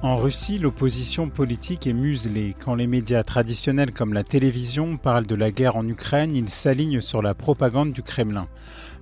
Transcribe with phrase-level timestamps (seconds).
[0.00, 2.54] En Russie, l'opposition politique est muselée.
[2.56, 7.00] Quand les médias traditionnels comme la télévision parlent de la guerre en Ukraine, ils s'alignent
[7.00, 8.46] sur la propagande du Kremlin.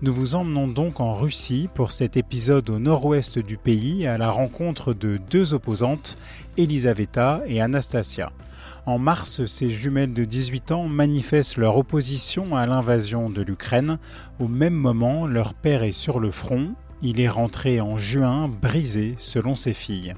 [0.00, 4.30] Nous vous emmenons donc en Russie pour cet épisode au nord-ouest du pays à la
[4.30, 6.16] rencontre de deux opposantes,
[6.56, 8.32] Elisaveta et Anastasia.
[8.86, 13.98] En mars, ces jumelles de 18 ans manifestent leur opposition à l'invasion de l'Ukraine.
[14.38, 16.74] Au même moment, leur père est sur le front.
[17.02, 20.14] Il est rentré en juin, brisé selon ses filles.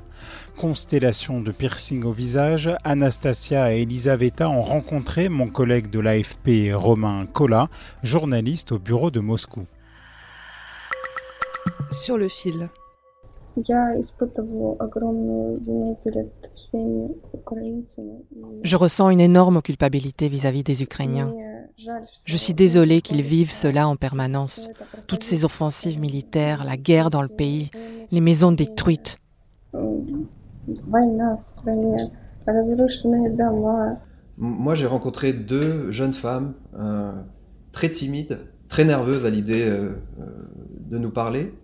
[0.56, 7.26] Constellation de piercing au visage, Anastasia et Elisaveta ont rencontré mon collègue de l'AFP Romain
[7.26, 7.68] Kola,
[8.02, 9.66] journaliste au bureau de Moscou.
[11.90, 12.68] Sur le fil.
[18.62, 21.32] Je ressens une énorme culpabilité vis-à-vis des Ukrainiens.
[22.24, 24.68] Je suis désolée qu'ils vivent cela en permanence.
[25.06, 27.70] Toutes ces offensives militaires, la guerre dans le pays,
[28.10, 29.18] les maisons détruites.
[34.36, 37.12] Moi, j'ai rencontré deux jeunes femmes euh,
[37.72, 39.90] très timides, très nerveuses à l'idée euh,
[40.20, 40.24] euh,
[40.88, 41.54] de nous parler,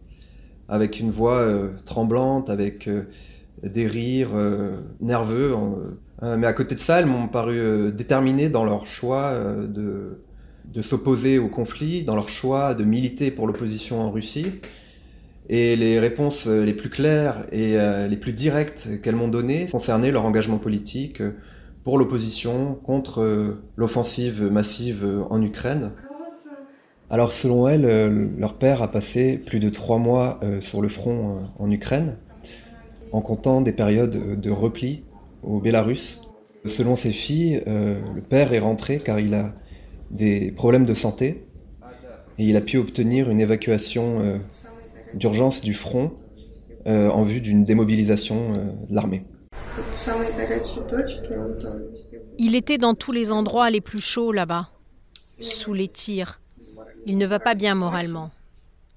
[0.68, 1.46] avec une voix
[1.84, 2.88] tremblante, avec
[3.62, 5.54] des rires euh, nerveux.
[6.22, 9.66] Euh, mais à côté de ça, elles m'ont paru euh, déterminées dans leur choix euh,
[9.66, 10.20] de,
[10.72, 14.46] de s'opposer au conflit, dans leur choix de militer pour l'opposition en Russie.
[15.50, 17.76] Et les réponses les plus claires et
[18.08, 21.22] les plus directes qu'elles m'ont données concernaient leur engagement politique
[21.84, 25.90] pour l'opposition contre l'offensive massive en Ukraine.
[27.10, 31.70] Alors selon elles, leur père a passé plus de trois mois sur le front en
[31.70, 32.16] Ukraine,
[33.14, 35.04] en comptant des périodes euh, de repli
[35.44, 36.20] au Bélarus.
[36.66, 39.54] Selon ses filles, euh, le père est rentré car il a
[40.10, 41.46] des problèmes de santé
[42.38, 44.38] et il a pu obtenir une évacuation euh,
[45.14, 46.12] d'urgence du front
[46.86, 49.24] en vue d'une démobilisation de l'armée.
[52.36, 54.68] Il était dans tous les endroits les plus chauds là-bas,
[55.40, 56.42] sous les tirs.
[57.06, 58.32] Il ne va pas bien moralement.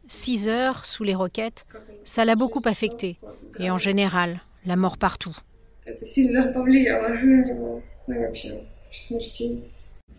[0.07, 1.65] Six heures sous les roquettes,
[2.03, 3.19] ça l'a beaucoup affecté.
[3.59, 5.35] Et en général, la mort partout.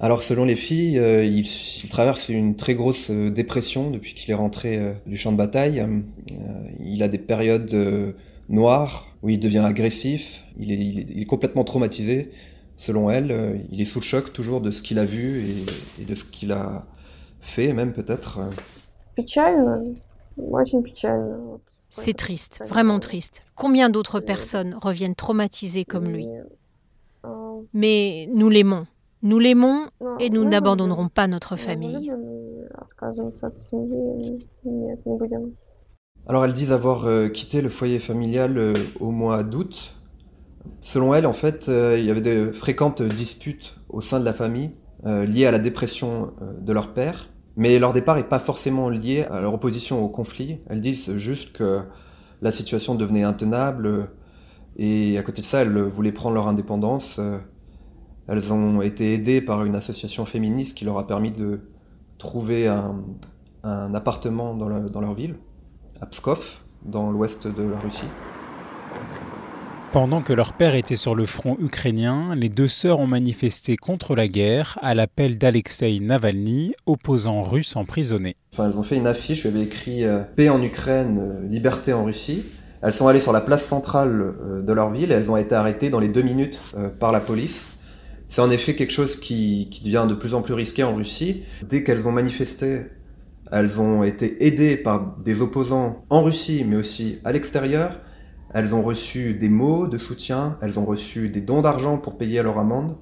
[0.00, 1.44] Alors selon les filles, euh, il,
[1.88, 5.84] traverse une très grosse euh, dépression depuis qu'il est rentré euh, du champ de bataille.
[6.80, 8.14] Il a des périodes
[8.48, 12.30] noires où il devient agressif, il est, complètement traumatisé.
[12.76, 15.44] Selon elle, il est sous le choc toujours de ce qu'il a vu
[16.00, 16.86] et de ce qu'il a
[17.40, 18.38] fait, même peut-être.
[21.88, 23.42] C'est triste, vraiment triste.
[23.54, 26.28] Combien d'autres personnes reviennent traumatisées comme lui
[27.72, 28.86] Mais nous l'aimons.
[29.22, 29.86] Nous l'aimons
[30.20, 32.12] et nous n'abandonnerons pas notre famille.
[36.26, 39.94] Alors elles disent avoir euh, quitté le foyer familial euh, au mois d'août.
[40.82, 44.34] Selon elles, en fait, euh, il y avait de fréquentes disputes au sein de la
[44.34, 44.70] famille
[45.06, 47.30] euh, liées à la dépression de leur père.
[47.58, 50.60] Mais leur départ n'est pas forcément lié à leur opposition au conflit.
[50.68, 51.80] Elles disent juste que
[52.40, 54.10] la situation devenait intenable
[54.76, 57.20] et à côté de ça, elles voulaient prendre leur indépendance.
[58.28, 61.62] Elles ont été aidées par une association féministe qui leur a permis de
[62.18, 63.02] trouver un,
[63.64, 65.34] appartement dans leur ville
[66.00, 68.06] à Pskov, dans l'ouest de la Russie.
[69.90, 74.14] Pendant que leur père était sur le front ukrainien, les deux sœurs ont manifesté contre
[74.14, 78.36] la guerre à l'appel d'Alexei Navalny, opposant russe emprisonné.
[78.52, 81.94] Enfin, elles ont fait une affiche où avait écrit euh, Paix en Ukraine, euh, liberté
[81.94, 82.44] en Russie.
[82.82, 85.54] Elles sont allées sur la place centrale euh, de leur ville et elles ont été
[85.54, 86.58] arrêtées dans les deux minutes
[87.00, 87.66] par la police
[88.28, 91.44] C'est en effet quelque chose qui, devient de plus en plus risqué en Russie.
[91.66, 92.82] Dès qu'elles ont manifesté,
[93.50, 97.92] elles ont été aidées par des opposants en Russie, mais aussi à l'extérieur.
[98.54, 102.42] Elles ont reçu des mots de soutien, elles ont reçu des dons d'argent pour payer
[102.42, 102.96] leur amende.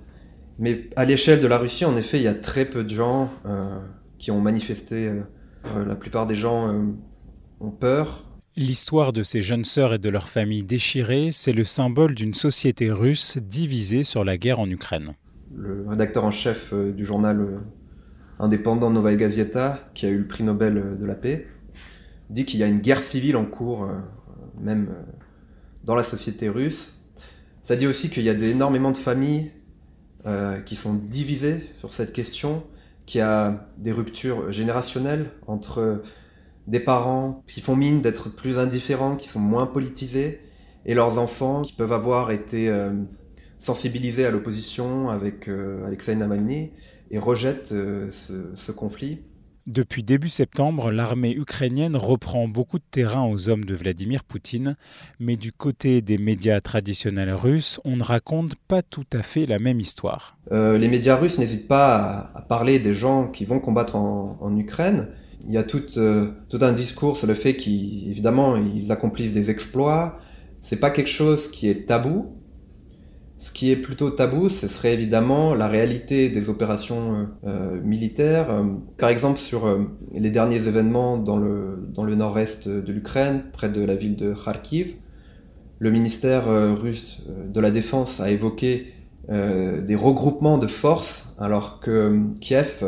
[0.59, 3.31] Mais à l'échelle de la Russie, en effet, il y a très peu de gens
[3.45, 3.79] euh,
[4.19, 5.09] qui ont manifesté.
[5.09, 5.23] Euh,
[5.67, 6.73] euh, la plupart des gens
[7.61, 8.25] ont peur.
[8.57, 12.91] L'histoire de ces jeunes sœurs et de leurs familles déchirées, c'est le symbole d'une société
[12.91, 15.13] russe divisée sur la guerre en Ukraine.
[15.55, 17.61] Le rédacteur en chef du journal
[18.39, 21.47] indépendant Novaya Gazeta, qui a eu le prix Nobel de la paix,
[22.31, 23.89] dit qu'il y a une guerre civile en cours,
[24.61, 24.89] même
[25.87, 26.93] dans la société russe.
[27.63, 29.53] Ça dit aussi qu'il y a énormément de familles
[30.27, 32.65] euh, qui sont divisés sur cette question,
[33.07, 36.03] qui a des ruptures générationnelles entre
[36.67, 40.41] des parents qui font mine d'être plus indifférents, qui sont moins politisés,
[40.85, 42.93] et leurs enfants qui peuvent avoir été euh,
[43.59, 46.73] sensibilisés à l'opposition avec euh, Alexei Navalny
[47.13, 49.21] et rejettent ce conflit.
[49.67, 54.77] Depuis début septembre, l'armée ukrainienne reprend beaucoup de terrain aux hommes de Vladimir Poutine,
[55.19, 59.59] mais du côté des médias traditionnels russes, on ne raconte pas tout à fait la
[59.59, 60.39] même histoire.
[60.53, 65.09] Euh, les médias russes n'hésitent pas à, parler des gens qui vont combattre en, Ukraine.
[65.49, 69.51] Il y a tout, euh, tout un discours sur le fait qu'évidemment ils accomplissent des
[69.51, 70.21] exploits.
[70.61, 72.37] C'est pas quelque chose qui est tabou,
[73.39, 78.47] ce qui est plutôt tabou, ce serait évidemment la réalité des opérations euh, militaires.
[78.97, 83.95] Par exemple, sur euh, les derniers événements dans le, nord-est de l'Ukraine, près de la
[83.95, 84.95] ville de Kharkiv,
[85.79, 88.93] le ministère euh, russe de la Défense a évoqué
[89.29, 92.85] des regroupements de forces, alors que Kiev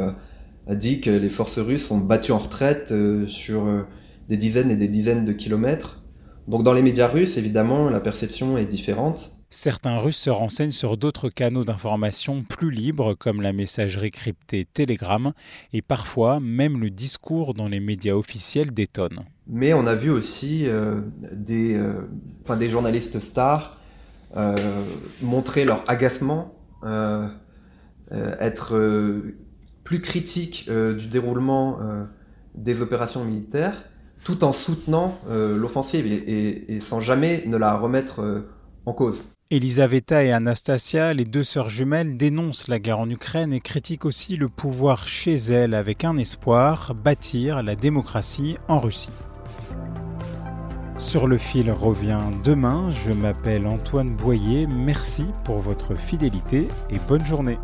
[0.68, 2.94] a dit que les forces russes sont battues en retraite
[3.26, 3.64] sur
[4.28, 6.00] des dizaines et des dizaines de kilomètres.
[6.46, 9.37] Donc dans les médias russes, évidemment, la perception est différente.
[9.50, 15.32] Certains Russes se renseignent sur d'autres canaux d'information plus libres comme la messagerie cryptée Telegram
[15.72, 19.20] et parfois même le discours dans les médias officiels détonne.
[19.46, 21.00] Mais on a vu aussi euh,
[21.32, 23.78] des, euh, des journalistes stars
[24.36, 24.54] euh,
[25.22, 26.54] montrer leur agacement,
[28.12, 29.22] être
[29.82, 31.78] plus critiques du déroulement
[32.54, 33.84] des opérations militaires
[34.22, 38.44] tout en soutenant l'offensive et, sans jamais ne la remettre
[38.86, 39.24] en cause.
[39.50, 44.36] Elisaveta et Anastasia, les deux sœurs jumelles, dénoncent la guerre en Ukraine et critiquent aussi
[44.36, 49.08] le pouvoir chez elles avec un espoir, bâtir la démocratie en Russie.
[50.98, 57.24] Sur le fil revient demain, je m'appelle Antoine Boyer, merci pour votre fidélité et bonne
[57.24, 57.56] journée.